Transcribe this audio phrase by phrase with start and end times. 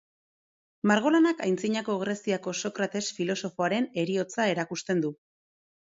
[0.91, 5.17] Margolanak Antzinako Greziako Sokrates filosofoaren heriotza erakusten du.